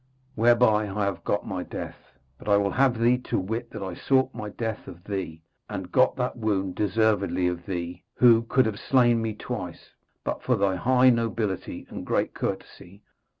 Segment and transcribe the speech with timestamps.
[0.33, 2.17] Whereby I have got my death.
[2.39, 5.91] But I will have thee to wit that I sought my death of thee, and
[5.91, 9.91] got that wound deservedly of thee, who could have slain me twice,
[10.23, 13.03] but for thy high nobility and great courtesy.